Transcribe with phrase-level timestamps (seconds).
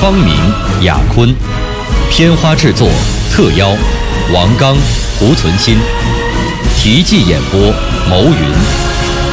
[0.00, 0.32] 方明、
[0.84, 1.34] 雅坤，
[2.08, 2.88] 片花制作
[3.32, 3.70] 特邀
[4.32, 4.76] 王刚、
[5.18, 5.76] 胡存新，
[6.76, 7.58] 题记演播
[8.08, 8.48] 牟云，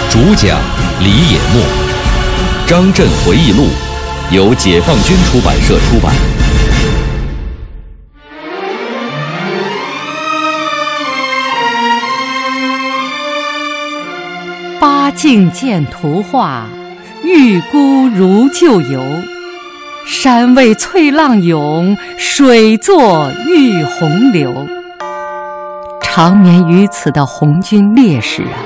[0.10, 0.58] 主讲
[1.02, 1.62] 李野墨，
[2.68, 3.68] 《张震回忆录》
[4.36, 6.16] 由解放军出版社出版。
[14.80, 16.66] 八境见图画，
[17.24, 19.00] 玉孤如旧游。
[20.06, 24.68] 山为翠浪涌，水作玉洪流。
[26.00, 28.58] 长眠于此的红军烈士啊，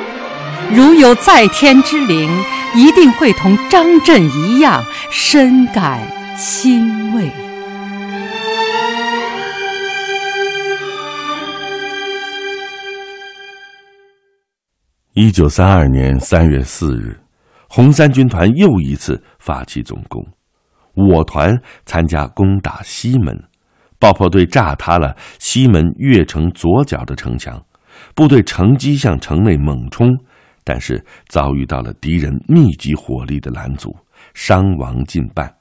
[0.76, 2.30] 如有在天之灵，
[2.76, 6.00] 一定会同张震一样深感
[6.36, 7.32] 欣慰。
[15.14, 17.18] 一九三二年三月四日，
[17.70, 20.26] 红三军团又一次发起总攻。
[20.94, 23.44] 我团参加攻打西门，
[24.00, 27.64] 爆破队炸塌了西门越城左角的城墙，
[28.16, 30.08] 部队乘机向城内猛冲，
[30.64, 33.96] 但是遭遇到了敌人密集火力的拦阻，
[34.34, 35.54] 伤亡近半。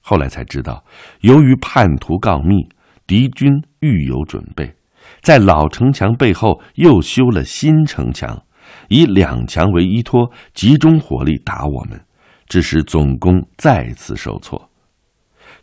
[0.00, 0.84] 后来才知道，
[1.20, 2.68] 由于叛徒告密，
[3.06, 4.74] 敌军预有准备，
[5.22, 8.42] 在老城墙背后又修了新城墙，
[8.88, 12.00] 以两墙为依托，集中火力打我们。
[12.54, 14.70] 致使总攻再次受挫。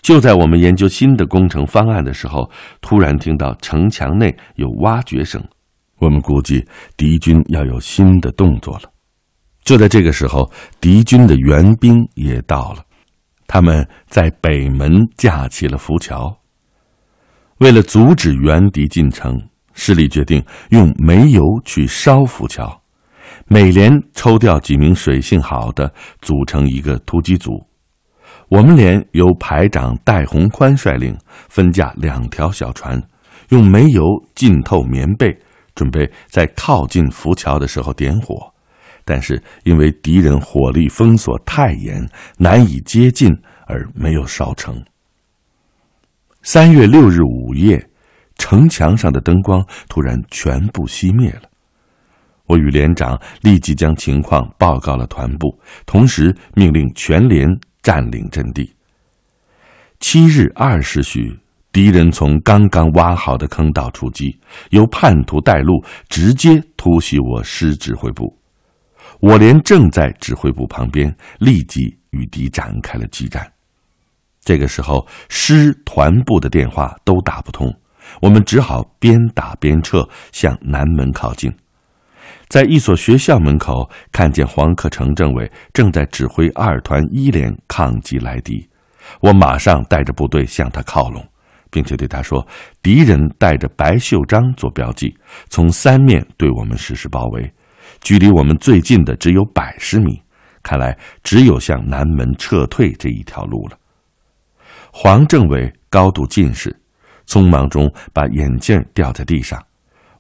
[0.01, 5.41] 就在我们研究新的工程方案的时候，突然听到城墙内有挖掘声，
[5.99, 6.67] 我们估计
[6.97, 8.91] 敌军要有新的动作了。
[9.63, 10.51] 就在这个时候，
[10.81, 12.83] 敌军的援兵也到了，
[13.47, 16.37] 他们在北门架起了浮桥。
[17.59, 19.41] 为了阻止援敌进城，
[19.73, 22.80] 师里决定用煤油去烧浮桥。
[23.53, 27.61] 每连抽调几名水性好的，组成一个突击组。
[28.47, 31.13] 我们连由排长戴洪宽率领，
[31.49, 33.03] 分架两条小船，
[33.49, 34.03] 用煤油
[34.35, 35.37] 浸透棉被，
[35.75, 38.53] 准备在靠近浮桥的时候点火。
[39.03, 43.29] 但是因为敌人火力封锁太严，难以接近，
[43.67, 44.81] 而没有烧成。
[46.41, 47.85] 三月六日午夜，
[48.37, 51.50] 城墙上的灯光突然全部熄灭了。
[52.51, 57.47] 我与连长立即将情况报告了团部，同时命令全连
[57.81, 58.69] 占领阵地。
[60.01, 61.33] 七日二时许，
[61.71, 64.37] 敌人从刚刚挖好的坑道出击，
[64.71, 68.37] 由叛徒带路，直接突袭我师指挥部。
[69.21, 71.79] 我连正在指挥部旁边，立即
[72.09, 73.49] 与敌展开了激战。
[74.43, 77.73] 这个时候，师团部的电话都打不通，
[78.21, 81.49] 我们只好边打边撤，向南门靠近。
[82.47, 88.67] 在一所学校门口，看见黄克诚政委正在指挥二团一连抗击来敌，
[89.21, 91.25] 我马上带着部队向他靠拢，
[91.69, 92.45] 并且对他说
[92.83, 95.15] ：“敌人带着白袖章做标记，
[95.49, 97.51] 从三面对我们实施包围，
[98.01, 100.21] 距离我们最近的只有百十米，
[100.61, 103.77] 看来只有向南门撤退这一条路了。”
[104.91, 106.75] 黄政委高度近视，
[107.25, 109.57] 匆忙中把眼镜掉在地上。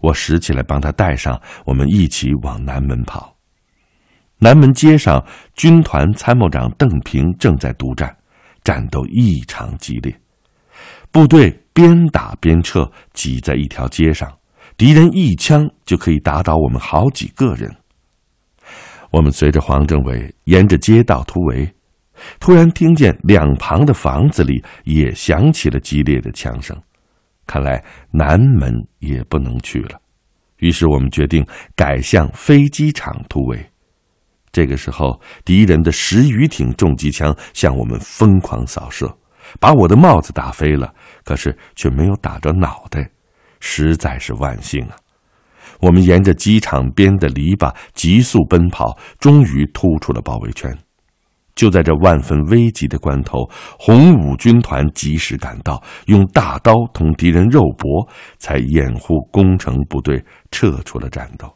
[0.01, 3.35] 我拾起来帮他戴上，我们一起往南门跑。
[4.39, 5.23] 南门街上，
[5.55, 8.15] 军团参谋长邓平正在督战，
[8.63, 10.13] 战斗异常激烈。
[11.11, 14.31] 部队边打边撤，挤在一条街上，
[14.77, 17.71] 敌人一枪就可以打倒我们好几个人。
[19.11, 21.71] 我们随着黄政委沿着街道突围，
[22.39, 26.75] 突然听见两旁的房子里也响起了激烈的枪声。
[27.51, 29.99] 看来南门也不能去了，
[30.59, 31.45] 于是我们决定
[31.75, 33.59] 改向飞机场突围。
[34.53, 39.13] 这个时候，敌人的十余挺重机枪向我们疯狂扫射，
[39.59, 40.93] 把我的帽子打飞了，
[41.25, 43.11] 可是却没有打着脑袋，
[43.59, 44.95] 实在是万幸啊！
[45.81, 50.73] 我们沿着机场边的篱笆急速奔跑，终于突出了包围圈。
[51.61, 53.47] 就在这万分危急的关头，
[53.77, 58.09] 红五军团及时赶到，用大刀同敌人肉搏，
[58.39, 61.55] 才掩护攻城部队撤出了战斗。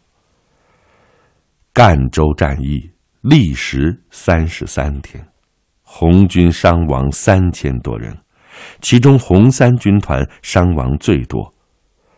[1.74, 2.88] 赣州战役
[3.22, 5.28] 历时三十三天，
[5.82, 8.16] 红军伤亡三千多人，
[8.82, 11.52] 其中红三军团伤亡最多，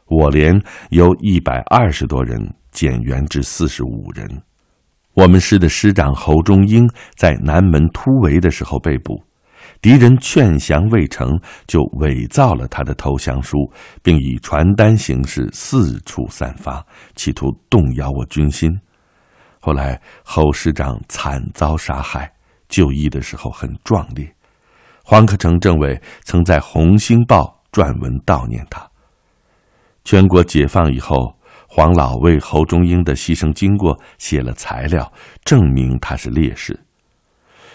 [0.07, 4.41] 我连由一百二十多人减员至四十五人。
[5.17, 9.19] 我们师的师长侯忠英在南门突围的时候被捕，
[9.81, 11.27] 敌人劝降未成，
[11.65, 13.57] 就伪造了他的投降书，
[14.03, 16.85] 并以传单形式四处散发，
[17.15, 18.69] 企图动摇我军心。
[19.59, 22.31] 后来侯师长惨遭杀害，
[22.69, 24.31] 就医的时候很壮烈。
[25.03, 28.87] 黄克诚政委曾在《红星报》撰文悼念他。
[30.03, 31.35] 全国解放以后。
[31.67, 35.11] 黄老为侯忠英的牺牲经过写了材料，
[35.43, 36.79] 证明他是烈士。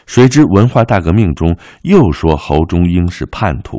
[0.06, 3.78] 谁知文化大革命中又说侯忠英是叛徒，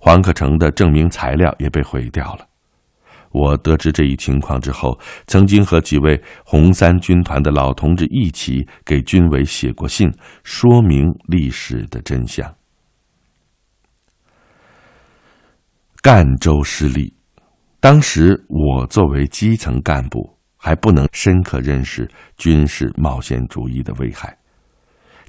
[0.00, 2.46] 黄克诚的证明材料也被毁掉了。
[3.30, 10.10] 我得知这一情况之后，曾经和几位红三军团的老同志一起给军委写过信，
[10.44, 12.54] 说明历史的真相。
[16.02, 17.21] 赣州失利。
[17.82, 24.38] 当时我作为基层干部，还不能深刻认识军事冒险主义的危害，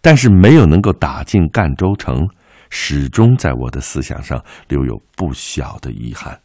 [0.04, 2.16] 但是没有能够打进赣州城，
[2.70, 6.40] 始终在我的思想上留有不小的遗憾。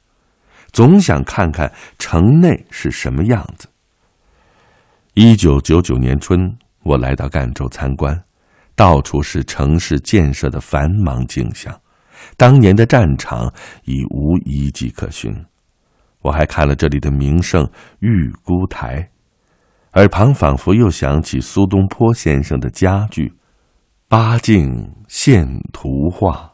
[0.73, 3.69] 总想看看城内是什么样子。
[5.13, 6.41] 一九九九年春，
[6.85, 8.19] 我来到赣州参观，
[8.75, 11.79] 到处是城市建设的繁忙景象，
[12.39, 13.53] 当年的战场
[13.85, 15.37] 已无遗迹可寻。
[16.21, 17.69] 我还看了这里的名胜
[18.01, 19.11] 玉姑台，
[19.95, 23.33] 耳旁仿佛又想起苏东坡先生的佳句
[24.09, 26.53] ：“八境现图画，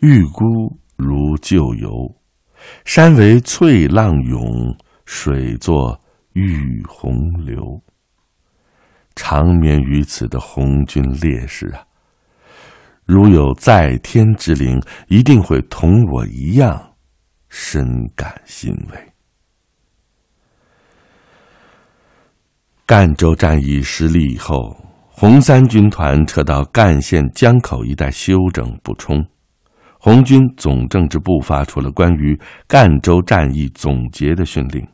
[0.00, 0.44] 玉姑
[0.96, 1.88] 如旧游。
[2.84, 6.00] 山为翠浪涌，水作
[6.32, 7.14] 玉洪
[7.44, 7.62] 流。”
[9.14, 11.80] 长眠于此的红军烈士啊，
[13.04, 16.92] 如有在天之灵，一定会同我一样。
[17.58, 19.12] 深感欣慰。
[22.84, 24.76] 赣州战役失利以后，
[25.08, 29.26] 红三军团撤到赣县江口一带休整补充。
[29.98, 32.38] 红军总政治部发出了关于
[32.68, 34.86] 赣州战役总结的训令，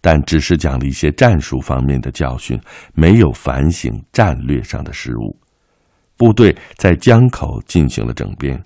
[0.00, 2.58] 但只是讲了一些战术方面的教训，
[2.94, 5.38] 没有反省战略上的失误。
[6.16, 8.64] 部队在江口进行了整编。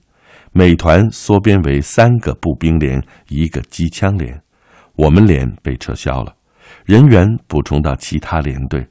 [0.54, 4.38] 美团缩编为三个步兵连，一个机枪连，
[4.96, 6.34] 我们连被撤销了，
[6.84, 8.87] 人员补充到其他连队。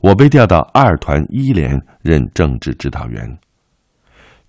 [0.00, 3.38] 我被调到二团一连任政治指导员。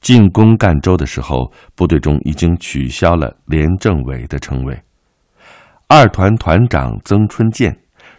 [0.01, 4.77] 进攻赣州的时候，部队中已经取消了连政委的称谓。
[5.87, 7.73] 二团团长曾春建，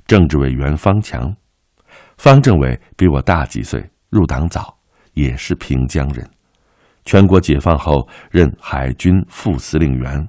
[0.06, 1.34] 政治委员方强，
[2.16, 4.78] 方政委比我大几岁，入党早，
[5.12, 6.26] 也是平江人。
[7.04, 10.26] 全国解放后，任海军副司令员，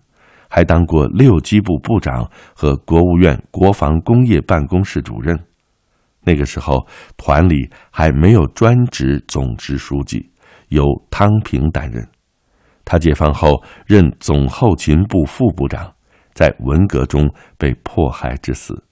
[0.49, 5.39] 还当过六机部部长和国务院国防工业办公室主任。
[6.21, 6.85] 那个时候，
[7.17, 10.31] 团里还没有专职总支书记，
[10.69, 12.05] 由汤平担任。
[12.83, 15.93] 他解放后任总后勤部副部长，
[16.33, 18.83] 在文革中被迫害致死。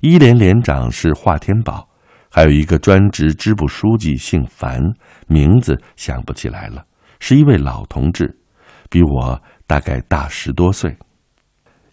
[0.00, 1.87] 一连连长是华天宝。
[2.30, 4.80] 还有一个专职支部书记姓樊，
[5.26, 6.84] 名字想不起来了，
[7.20, 8.38] 是一位老同志，
[8.90, 10.96] 比我大概大十多岁。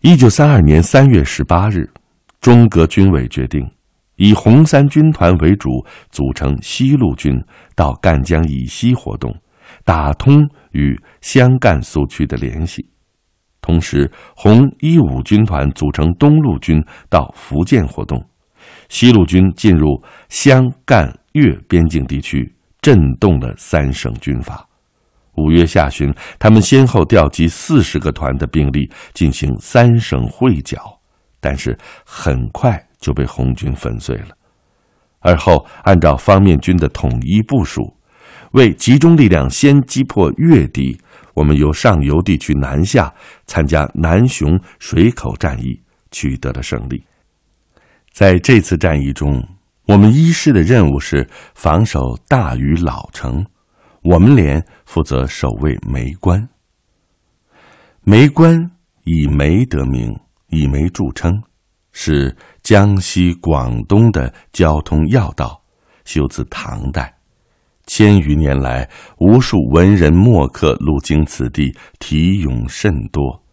[0.01, 1.89] 一九三二年三月十八日，
[2.41, 3.67] 中革军委决定
[4.17, 5.69] 以红三军团为主，
[6.12, 7.33] 组成西路军
[7.75, 9.36] 到赣江以西活动，
[9.83, 12.83] 打通与湘赣苏区的联系；
[13.62, 18.24] 同时，红一五军团组成东路军到福建活动。
[18.89, 24.65] 西路军进入湘赣粤边境地区，震动了三省军阀。
[25.36, 30.98] 五月下旬，他们先后调集四十个团的兵力进行三省会剿，
[31.42, 34.30] 但是很快就被红军粉碎了。
[35.20, 37.98] 而后，按照方面军的统一部署，
[38.51, 40.98] 为集中力量先击破粤敌，
[41.34, 43.13] 我们由上游地区南下，
[43.46, 47.04] 参加南雄水口战役，取得了胜利。
[48.15, 49.45] 在这次战役中，
[49.88, 53.45] 我们一师的任务是防守大余老城，
[54.03, 56.48] 我们连负责守卫梅关。
[58.03, 58.72] 梅关
[59.03, 60.17] 以梅得名，
[60.48, 61.43] 以梅著称，
[61.91, 65.62] 是江西、广东的交通要道，
[66.05, 67.13] 修自唐代，
[67.86, 73.44] 千余年来，无数文人墨客路经此地，题咏甚多。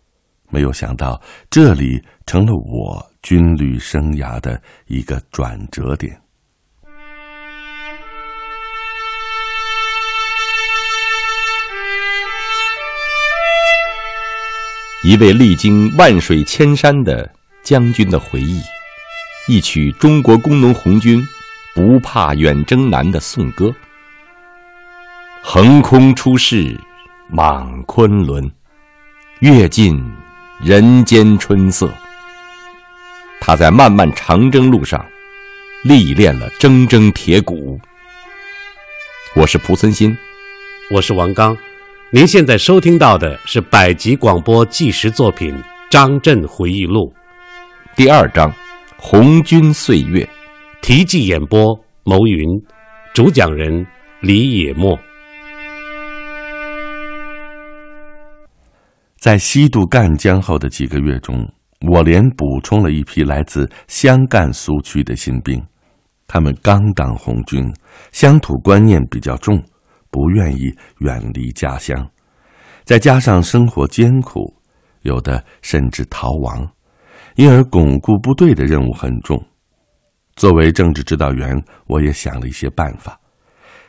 [0.52, 3.12] 没有想到，这里成了我。
[3.22, 6.20] 军旅生涯的一个转折点。
[15.04, 17.32] 一位历经万水千山的
[17.62, 18.60] 将军的回忆，
[19.46, 21.24] 一曲中国工农红军
[21.76, 23.72] 不怕远征难的颂歌。
[25.44, 26.76] 横空出世，
[27.28, 28.50] 莽昆仑，
[29.38, 29.96] 阅尽
[30.64, 31.92] 人间春色。
[33.40, 35.04] 他在漫漫长征路上
[35.82, 37.76] 历练了铮铮铁骨。
[39.34, 40.16] 我是蒲存昕，
[40.92, 41.56] 我是王刚。
[42.10, 45.52] 您现在收听到的是百集广播纪实作品
[45.90, 47.12] 《张震回忆录》
[47.96, 48.48] 第二章
[48.96, 50.22] 《红军岁月》，
[50.80, 52.46] 题记演播牟云，
[53.12, 53.84] 主讲人
[54.20, 54.96] 李野墨。
[59.22, 61.48] 在西渡赣江后的几个月中，
[61.88, 65.64] 我连补充了一批来自湘赣苏区的新兵，
[66.26, 67.72] 他们刚当红军，
[68.10, 69.62] 乡土观念比较重。
[70.10, 72.10] 不愿意远离家乡，
[72.82, 74.56] 再加上生活艰苦，
[75.02, 76.68] 有的甚至逃亡，
[77.36, 79.40] 因而巩固部队的任务很重。
[80.34, 83.20] 作为政治指导员，我也想了一些办法，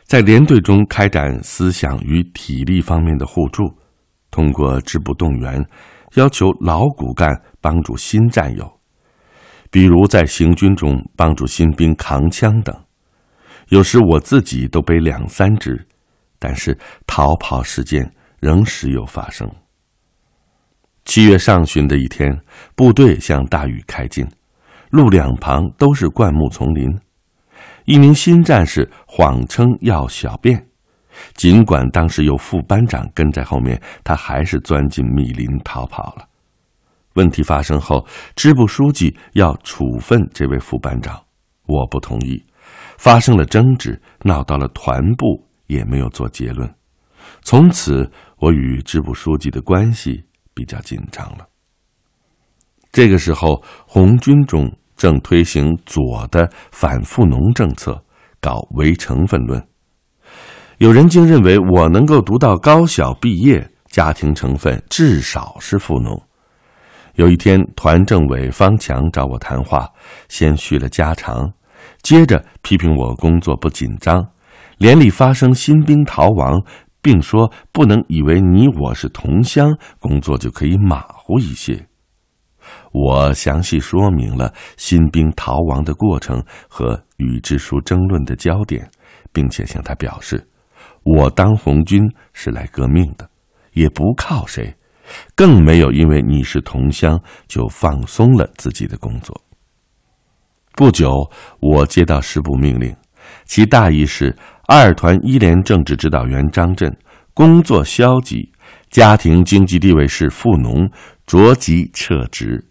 [0.04, 3.64] 在连队中开展思想与体力方面的互助，
[4.34, 5.64] 通过支部动员，
[6.16, 8.68] 要求老骨干帮助新战友，
[9.70, 12.76] 比如在行军中帮助新兵扛枪等。
[13.68, 15.86] 有时我自己都背两三支。
[16.36, 16.76] 但是
[17.06, 19.50] 逃跑事件仍时有发生。
[21.06, 22.38] 七月上旬的一天，
[22.74, 24.26] 部队向大雨开进，
[24.90, 26.94] 路两旁都是灌木丛林。
[27.86, 30.66] 一名新战士谎称要小便，
[31.34, 36.28] 尽管当时有副班长跟在后面，他还是钻进密林逃跑了。
[37.14, 38.06] 问题发生后，
[38.36, 41.20] 支部书记要处分这位副班长，
[41.66, 42.44] 我不同意，
[42.98, 45.44] 发生了争执，闹到了团部。
[45.66, 46.72] 也没有做结论，
[47.42, 51.48] 从此我与支部书记的关系比较紧张了。
[52.92, 57.98] 这个时候，红军中正推行左的反富农政策，
[58.42, 59.66] 搞唯成分论。
[60.78, 66.20] 有人竟认为我能够读到高小毕业，家庭成分至少是富农。
[67.14, 69.88] 有一天，团政委方强找我谈话，
[70.28, 71.52] 先叙了家常，
[72.02, 74.26] 接着批评我工作不紧张。
[74.78, 76.60] 连里发生新兵逃亡，
[77.00, 81.86] 并说不能以为你我是同乡，工作就可以马虎一些。
[82.90, 88.90] 我详细说明了新兵逃亡的过程和与支书争论的焦点，
[89.32, 90.44] 并且向他表示，
[91.04, 93.28] 我当红军是来革命的，
[93.74, 94.74] 也不靠谁，
[95.36, 99.40] 更没有因为你是同乡就放松了自己的工作。
[100.72, 101.30] 不久，
[101.60, 102.96] 我接到师部命令，
[103.44, 104.36] 其大意是。
[104.66, 106.90] 二团一连政治指导员张震
[107.34, 108.50] 工作消极，
[108.88, 110.90] 家庭经济地位是富农，
[111.26, 112.64] 着即撤职。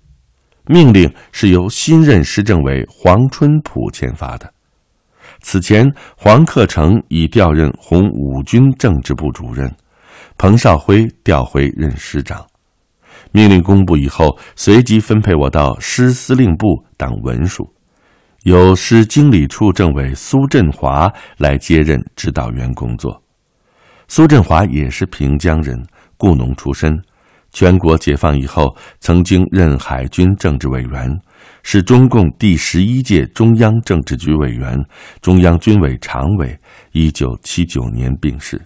[0.66, 4.53] 命令是由新任市政委黄春浦签发的。
[5.44, 5.86] 此前，
[6.18, 9.70] 黄克诚已调任红五军政治部主任，
[10.38, 12.44] 彭绍辉调回任师长。
[13.32, 17.70] 命令公布以后，随即分配我到师司令部当文书。
[18.44, 23.22] 由师经理处政委苏振华来接任指导员工作。
[24.08, 25.82] 苏振华也是平江人，
[26.18, 26.98] 雇农出身。
[27.54, 31.08] 全国解放以后，曾经任海军政治委员，
[31.62, 34.78] 是中共第十一届中央政治局委员、
[35.22, 36.60] 中央军委常委。
[36.92, 38.60] 一九七九年病逝。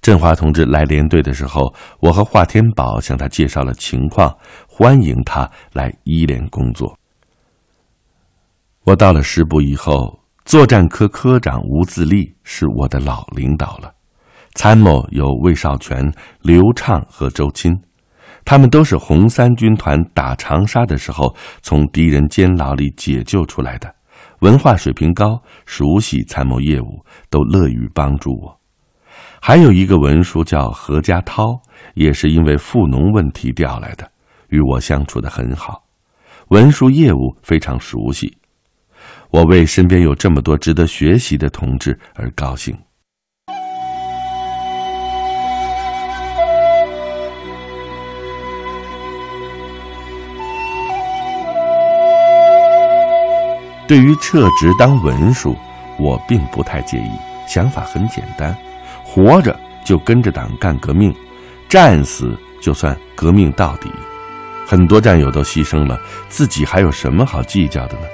[0.00, 4.34] 振华同志来连队的时候，我和华天宝向他介绍了情况，
[4.66, 6.96] 欢迎他来一连工作。
[8.84, 13.92] 我到了师部以后，作战科科长吴自立是我的老领导了，
[14.54, 17.72] 参谋有魏少全、刘畅和周钦，
[18.44, 23.94] 他们都是红三军团打长沙的时候从敌人监牢里解救出来的，
[24.40, 28.58] 文化水平高，熟悉参谋业务，都乐于帮助我。
[29.40, 31.58] 还有一个文书叫何家涛，
[31.94, 34.10] 也是因为富农问题调来的，
[34.48, 35.84] 与我相处的很好，
[36.48, 38.36] 文书业务非常熟悉。
[39.30, 42.76] 我为身边有这么多值得学习的同志而高兴。
[53.90, 55.56] 对于撤职当文书，
[55.98, 57.10] 我并不太介意，
[57.48, 58.56] 想法很简单：
[59.02, 61.12] 活着就跟着党干革命，
[61.68, 63.90] 战死就算革命到底。
[64.64, 68.06] 很多战友都牺牲了，自己还有什么好计较的呢？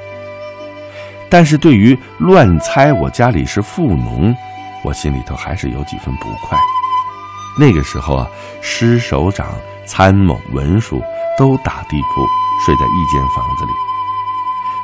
[1.29, 4.35] 但是对于乱猜我家里是富农，
[4.83, 6.59] 我心里头还是有几分不快。
[7.61, 8.27] 那个时候啊，
[8.63, 9.49] 师首长
[9.85, 11.03] 参谋、文书
[11.37, 12.27] 都打地铺，
[12.65, 13.73] 睡在一间房子里。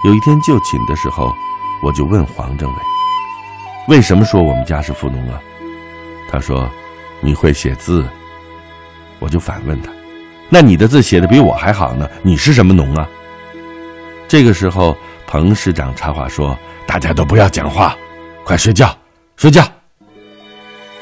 [0.04, 1.32] 有一天就寝的时候，
[1.82, 2.78] 我就问黄政委
[3.88, 5.40] ：“为什么说我们家是富农啊？”
[6.28, 6.68] 他说
[7.20, 8.04] ：“你会写字。”
[9.20, 9.92] 我就反问他
[10.50, 12.08] ：“那你的字写的比我还好呢？
[12.22, 13.08] 你是什么农啊？”
[14.26, 17.96] 这个时候，彭师长插话说：“大家都不要讲话，
[18.44, 18.96] 快睡觉，
[19.36, 19.62] 睡觉。”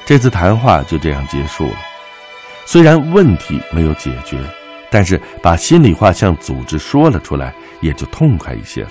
[0.05, 1.77] 这次谈话就这样结束了。
[2.67, 4.39] 虽然问题没有解决，
[4.91, 8.91] 但是把心里话向组织说了出来，也就痛快一些了。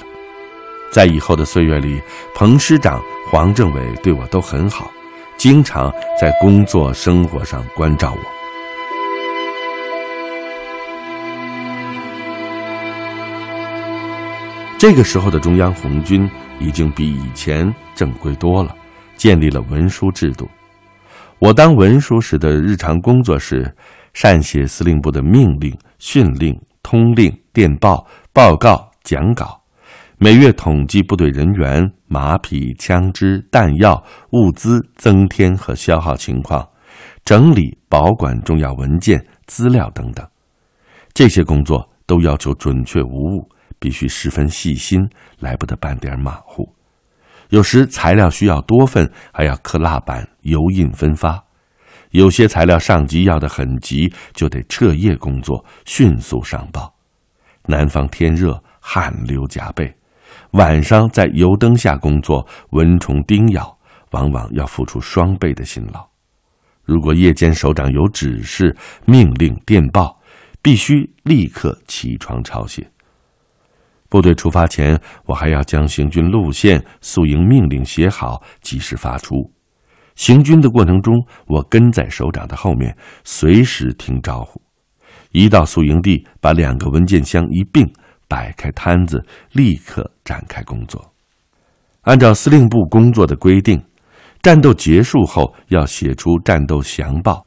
[0.92, 2.02] 在以后的岁月里，
[2.34, 4.90] 彭师长、黄政委对我都很好，
[5.38, 8.22] 经常在工作生活上关照我。
[14.80, 16.28] 这个时候的中央红军
[16.58, 18.74] 已经比以前正规多了，
[19.18, 20.50] 建立了文书制度。
[21.38, 23.70] 我当文书时的日常工作是
[24.14, 29.62] 善写司令部的命令、训令、通令、电报、报告、讲稿，
[30.18, 36.68] 每月统计部队人员、马匹、枪支、弹药、物资增添和消耗情况，
[37.24, 40.28] 整理保管重要文件、资料等等。
[41.14, 45.08] 这些工作都要求准确无误，必须十分细心，
[45.40, 46.68] 来不得半点马虎。
[47.50, 51.44] 有时材料需要多份，还要刻蜡板、油印分发；
[52.12, 56.94] 有些材料上级要的很急，就得彻夜工作，迅速上报。
[57.66, 59.94] 南方天热，汗流浃背，
[60.52, 63.78] 晚上在油灯下工作，蚊虫叮咬，
[64.12, 66.08] 往往要付出双倍的辛劳。
[66.84, 68.76] 如果夜间首长有指示、
[69.06, 70.20] 命令、电报，
[70.64, 72.90] 必须立刻起床抄写。
[74.10, 79.54] 部队出发前，我还要将行军路线、宿营命令写好，及时发出。
[80.20, 81.16] 行军的过程中，
[81.48, 84.62] 我跟在首长的后面，随时听招呼。
[85.32, 87.90] 一到宿营地，把两个文件箱一并
[88.28, 91.14] 摆开摊子，立刻展开工作。
[92.02, 93.82] 按照司令部工作的规定，
[94.42, 97.46] 战斗结束后要写出战斗详报，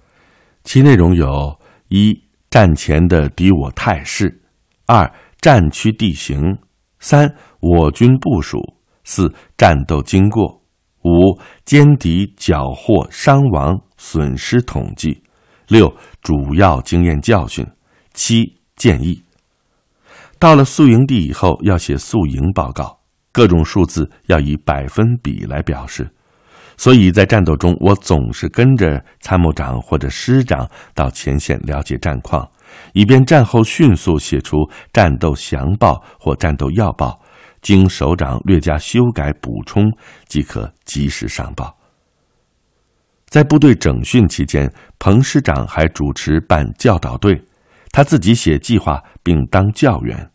[0.64, 1.54] 其内容有：
[1.88, 4.28] 一、战前的敌我态势；
[4.86, 6.40] 二、战区地形，
[7.00, 7.30] 三
[7.60, 8.58] 我军部署，
[9.04, 10.61] 四战斗经过，
[11.04, 15.22] 五歼敌缴获伤亡损失统计，
[15.68, 17.66] 六主要经验教训，
[18.14, 19.22] 七建议。
[20.38, 22.98] 到了宿营地以后，要写宿营报告，
[23.30, 26.08] 各种数字要以百分比来表示。
[26.76, 32.48] 所以在战斗中，我总是跟着参谋长或者师长到前线了解战况。
[32.94, 34.56] 以便战后迅速写出
[34.92, 37.20] 战斗详报或战斗要报，
[37.62, 39.90] 经首长略加修改补充，
[40.26, 41.74] 即可及时上报。
[43.26, 47.42] 在部队整训期间，彭师长还主持办教导队，
[47.90, 50.30] 他自己写计划并当教员，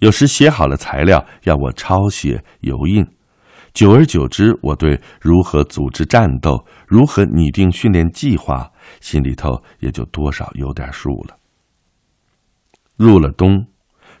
[0.00, 3.06] 有时写好了材料要我抄写油印。
[3.72, 11.36] 久而久之，我对如何组织战斗、如何拟定训练计划，心里头也就多少有点数了。
[12.96, 13.66] 入了冬，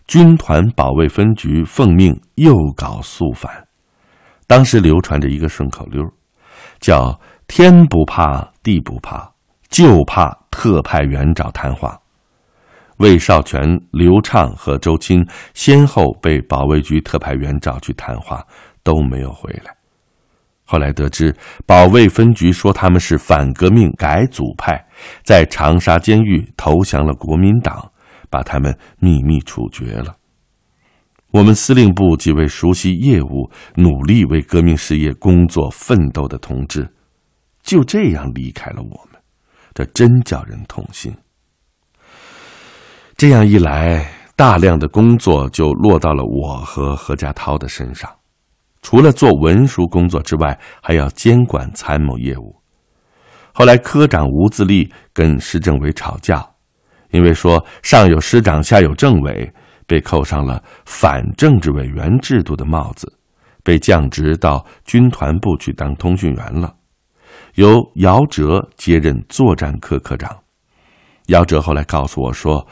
[0.06, 3.66] 军团保卫分局奉命又搞肃反。
[4.46, 6.02] 当时流传着一个顺口溜，
[6.78, 9.32] 叫“天不怕地不怕，
[9.70, 11.98] 就怕特派员找谈话”。
[12.98, 18.46] 魏少全、刘畅和周钦先后被保卫局特派员找去谈话，
[18.84, 19.74] 都没有回来。
[20.64, 21.34] 后来得知，
[21.66, 24.86] 保卫分局说他们是反革命改组派，
[25.24, 27.90] 在长沙监狱投降了国民党。
[28.34, 30.16] 把他们秘密处决了。
[31.30, 36.92] 我们司令部几位熟悉业务、努力为革命事业工作奋斗的同志，
[37.62, 39.22] 就这样离开了我们，
[39.72, 41.14] 这真叫人痛心。
[43.16, 48.10] 这样一来，大量的工作就落到了我和何家涛的身上。
[48.82, 52.60] 除了做文书工作之外，还要监管参谋业务。
[53.52, 56.44] 后来，科长吴自立跟市政委吵架。
[57.14, 59.48] 因为说上有师长，下有政委，
[59.86, 63.16] 被扣上了反政治委员制度的帽子，
[63.62, 66.74] 被降职到军团部去当通讯员了，
[67.54, 70.36] 由姚哲接任作战科科长。
[71.26, 72.66] 姚哲后来告诉我说，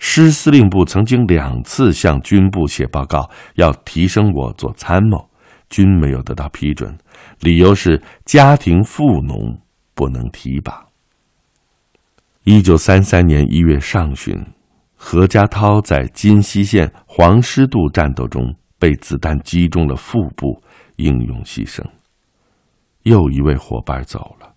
[0.00, 5.30] 师司令部曾经两次向军部写报告，要提升我做参谋，
[5.70, 6.98] 均没有得到批准，
[7.38, 9.56] 理由是家庭富农，
[9.94, 10.84] 不能提拔。
[12.44, 14.38] 一九三三年一月上旬，
[14.94, 20.62] 何家涛在金溪县黄师渡战斗中被子弹击中了腹部，
[20.96, 21.82] 英勇牺牲。
[23.04, 24.52] 又一位伙伴走了，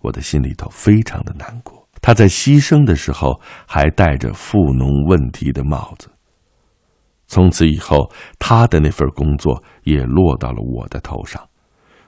[0.00, 1.88] 我的心里头非常的难过。
[2.02, 6.10] 他在牺牲的时候还戴着富农问题的帽子。
[7.28, 11.42] 从此以后，他的那份工作也落到了我的头上，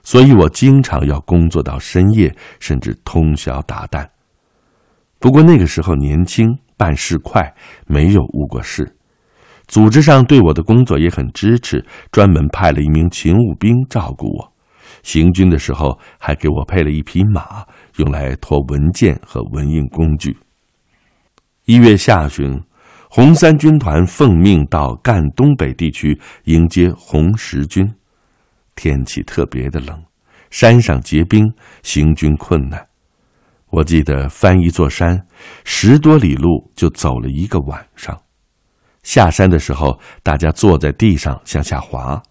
[0.03, 4.07] 所以我经常要工作到深夜，甚至通宵达旦。
[5.25, 7.51] 不过那个时候年轻，办事快，
[7.87, 8.95] 没有误过事。
[9.65, 14.53] 组织上对我的工作也很支持，专门派了一名勤务兵照顾我。
[15.01, 20.37] 行军的时候，还给我配了一匹马，用来驮文件和文印工具。
[21.65, 22.61] 一月下旬，
[23.09, 27.91] 红三军团奉命到赣东北地区迎接红十军。
[28.75, 30.03] 天气特别的冷，
[30.51, 32.85] 山上结冰，行军困难。
[33.75, 35.21] 我记得翻一座山，
[35.65, 38.17] 十多里路就走了一个晚上。
[39.03, 42.23] 下山的时候，大家坐在地上向下滑。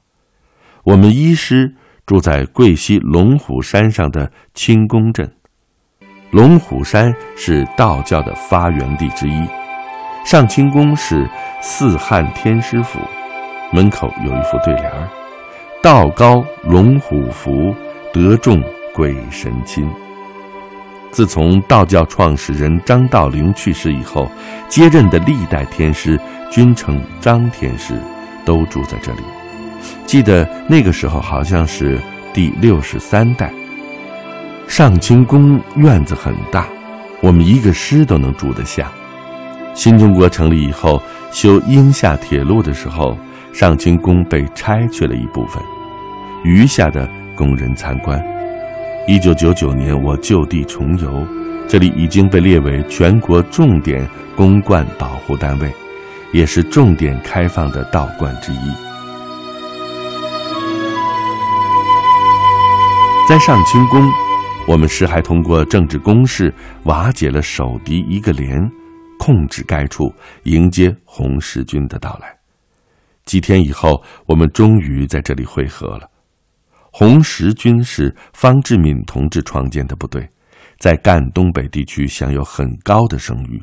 [0.85, 1.70] 我们一师
[2.07, 5.30] 住在贵溪龙虎山上的清宫镇。
[6.30, 9.46] 龙虎山是道教的发源地之一。
[10.24, 11.28] 上清宫是
[11.61, 12.98] 四汉天师府，
[13.70, 15.11] 门口有一副对联儿
[15.85, 17.74] ：“道高龙虎伏，
[18.14, 18.62] 德重
[18.94, 19.87] 鬼神亲。”
[21.14, 24.29] 自从道教创始人张道陵去世以后，
[24.68, 26.18] 接任的历代天师
[26.50, 27.94] 均称张天师，
[28.44, 29.20] 都住在这里。
[30.05, 32.00] 记得那个时候好像是
[32.33, 33.53] 第六十三代。
[34.66, 36.66] 上清宫院子很大，
[37.20, 38.90] 我们一个师都能住得下。
[39.72, 41.00] 新中国成立以后，
[41.31, 43.16] 修英夏铁路的时候，
[43.53, 45.62] 上清宫被拆去了一部分，
[46.42, 48.33] 余下的供人参观。
[49.06, 51.26] 一九九九年，我就地重游，
[51.68, 55.70] 这里已经被列为全国重点公观保护单位，
[56.32, 58.72] 也是重点开放的道观之一。
[63.28, 64.10] 在上清宫，
[64.66, 66.52] 我们师还通过政治攻势
[66.84, 68.58] 瓦解了守敌一个连，
[69.18, 70.10] 控制该处，
[70.44, 72.34] 迎接红十军的到来。
[73.26, 76.08] 几天以后，我们终于在这里会合了。
[76.96, 80.30] 红十军是方志敏同志创建的部队，
[80.78, 83.61] 在赣东北地区享有很高的声誉。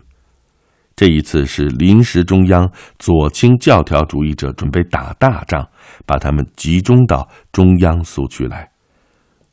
[0.98, 5.66] 这一次是临时中央左倾教条主义者准备打大仗，
[6.06, 8.70] 把他们集中到中央苏区来。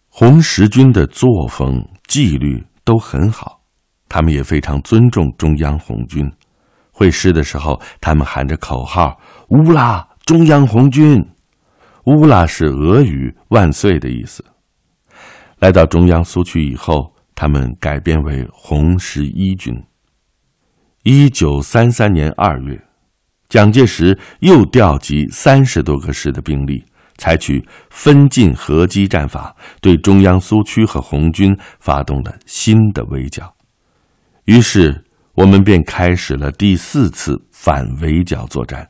[0.08, 3.60] 红十军的作风纪律都很好，
[4.08, 6.28] 他们也非常尊重中央红军。
[6.90, 11.24] 会师的时候，他们喊着口号：“乌拉，中央红军！”
[12.08, 14.42] 乌拉是俄语“万岁”的意思。
[15.58, 19.74] 来到中央苏区以后，他们改编为红十一军。
[21.02, 22.82] 一九三三年二月，
[23.50, 26.82] 蒋介石又调集三十多个师的兵力，
[27.18, 33.54] 采取分进合击战法，对中央苏区和红军发动了新的围剿。
[34.46, 38.88] 于是，我们便开始了第四次反围剿作战。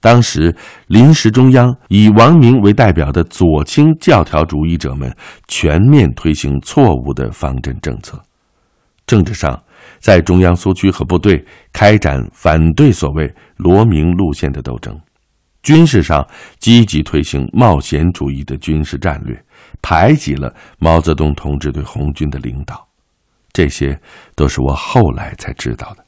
[0.00, 0.54] 当时，
[0.86, 5.12] 临时中央以王明为代表的左倾教条主义者们
[5.48, 8.22] 全面推行错误的方针政策。
[9.06, 9.60] 政治上，
[9.98, 14.92] 在中央苏区和部队开展反对所谓“罗明路线”的斗争；
[15.62, 16.24] 军事上，
[16.58, 19.44] 积极推行冒险主义的军事战略，
[19.80, 22.86] 排挤了毛泽东同志对红军的领导。
[23.52, 23.98] 这些
[24.34, 26.05] 都是我后来才知道的。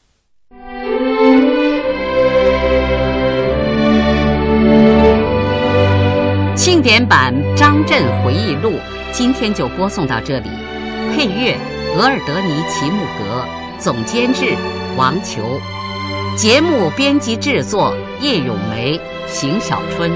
[6.68, 8.74] 庆典版张震回忆录
[9.10, 10.50] 今天就播送到这里，
[11.16, 11.56] 配乐
[11.96, 13.42] 额尔德尼齐木格，
[13.78, 14.54] 总监制
[14.94, 15.58] 王球，
[16.36, 20.12] 节目编辑制作叶咏梅、邢小春。